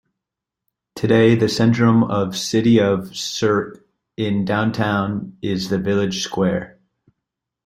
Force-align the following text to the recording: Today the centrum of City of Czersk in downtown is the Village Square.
Today 0.95 1.35
the 1.35 1.45
centrum 1.45 2.09
of 2.09 2.35
City 2.35 2.79
of 2.79 3.09
Czersk 3.11 3.83
in 4.17 4.45
downtown 4.45 5.37
is 5.43 5.69
the 5.69 5.77
Village 5.77 6.23
Square. 6.23 6.79